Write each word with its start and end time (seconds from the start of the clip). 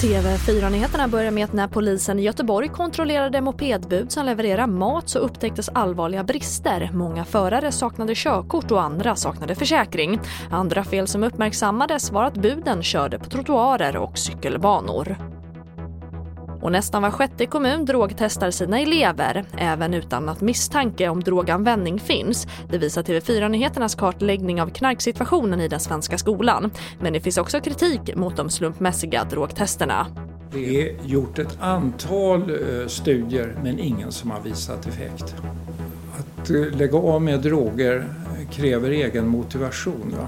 TV4-nyheterna 0.00 1.08
börjar 1.08 1.30
med 1.30 1.44
att 1.44 1.52
när 1.52 1.68
polisen 1.68 2.18
i 2.18 2.22
Göteborg 2.22 2.68
kontrollerade 2.68 3.40
mopedbud 3.40 4.12
som 4.12 4.26
levererar 4.26 4.66
mat 4.66 5.08
så 5.08 5.18
upptäcktes 5.18 5.68
allvarliga 5.68 6.24
brister. 6.24 6.90
Många 6.92 7.24
förare 7.24 7.72
saknade 7.72 8.12
körkort 8.14 8.70
och 8.70 8.82
andra 8.82 9.16
saknade 9.16 9.54
försäkring. 9.54 10.20
Andra 10.50 10.84
fel 10.84 11.06
som 11.06 11.24
uppmärksammades 11.24 12.10
var 12.12 12.24
att 12.24 12.34
buden 12.34 12.82
körde 12.82 13.18
på 13.18 13.24
trottoarer 13.24 13.96
och 13.96 14.18
cykelbanor. 14.18 15.29
Och 16.62 16.72
nästan 16.72 17.02
var 17.02 17.10
sjätte 17.10 17.46
kommun 17.46 17.84
drogtestar 17.84 18.50
sina 18.50 18.80
elever, 18.80 19.44
även 19.58 19.94
utan 19.94 20.28
att 20.28 20.40
misstanke 20.40 21.08
om 21.08 21.20
droganvändning 21.20 22.00
finns. 22.00 22.46
Det 22.70 22.78
visar 22.78 23.02
TV4-nyheternas 23.02 23.94
kartläggning 23.94 24.62
av 24.62 24.70
knarksituationen 24.70 25.60
i 25.60 25.68
den 25.68 25.80
svenska 25.80 26.18
skolan. 26.18 26.70
Men 27.00 27.12
det 27.12 27.20
finns 27.20 27.38
också 27.38 27.60
kritik 27.60 28.16
mot 28.16 28.36
de 28.36 28.50
slumpmässiga 28.50 29.24
drogtesterna. 29.24 30.06
Det 30.52 30.90
är 30.90 30.96
gjort 31.04 31.38
ett 31.38 31.58
antal 31.60 32.40
eh, 32.50 32.86
studier 32.86 33.56
men 33.62 33.78
ingen 33.78 34.12
som 34.12 34.30
har 34.30 34.40
visat 34.40 34.86
effekt. 34.86 35.34
Att 36.18 36.50
eh, 36.50 36.56
lägga 36.56 36.98
av 36.98 37.22
med 37.22 37.40
droger 37.40 38.04
kräver 38.50 38.90
egen 38.90 39.28
motivation. 39.28 40.14
Va? 40.18 40.26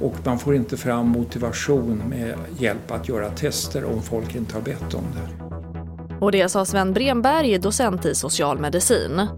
Och 0.00 0.14
man 0.24 0.38
får 0.38 0.54
inte 0.54 0.76
fram 0.76 1.08
motivation 1.08 2.02
med 2.08 2.34
hjälp 2.58 2.90
att 2.90 3.08
göra 3.08 3.30
tester 3.30 3.84
om 3.84 4.02
folk 4.02 4.34
inte 4.34 4.54
har 4.54 4.62
bett 4.62 4.94
om 4.94 5.04
det. 5.14 5.45
Och 6.20 6.32
det 6.32 6.48
sa 6.48 6.64
Sven 6.64 6.92
Bremberg, 6.92 7.58
docent 7.58 8.04
i 8.04 8.14
socialmedicin. 8.14 9.28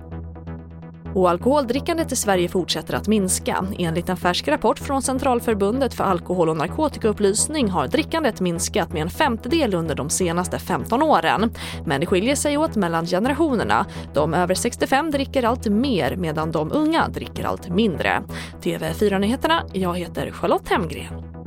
Och 1.15 1.31
alkoholdrickandet 1.31 2.13
i 2.13 2.17
Sverige 2.17 2.49
fortsätter 2.49 2.95
att 2.95 3.09
minska. 3.09 3.67
Enligt 3.79 4.09
en 4.09 4.17
färsk 4.17 4.49
rapport 4.49 4.79
från 4.79 5.03
Centralförbundet 5.03 5.95
för 5.95 6.05
alkohol 6.05 6.49
och 6.49 6.57
narkotikaupplysning 6.57 7.69
har 7.71 7.87
drickandet 7.87 8.41
minskat 8.41 8.93
med 8.93 9.03
en 9.03 9.11
femtedel 9.11 9.75
under 9.75 9.95
de 9.95 10.11
senaste 10.11 10.59
15 10.59 11.03
åren. 11.03 11.51
Men 11.87 12.01
det 12.01 12.07
skiljer 12.07 12.35
sig 12.35 12.57
åt 12.57 12.77
mellan 12.77 13.07
generationerna. 13.07 13.87
De 14.15 14.35
över 14.35 14.55
65 14.55 15.11
dricker 15.11 15.43
allt 15.43 15.67
mer 15.67 16.17
medan 16.17 16.53
de 16.53 16.73
unga 16.73 17.09
dricker 17.09 17.45
allt 17.45 17.69
mindre. 17.69 18.23
TV4-nyheterna, 18.63 19.63
jag 19.73 19.99
heter 19.99 20.31
Charlotte 20.31 20.69
Hemgren. 20.69 21.38